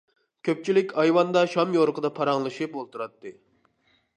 [0.47, 3.35] كۆپچىلىك ئايۋاندا شام يورۇقىدا پاراڭلىشىپ ئولتۇراتتى.